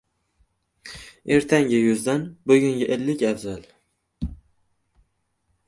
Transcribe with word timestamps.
•Ertangi 1.35 1.79
yuzdan 1.83 2.21
bugungi 2.47 2.85
ellik 2.95 3.21
afzal. 3.35 3.63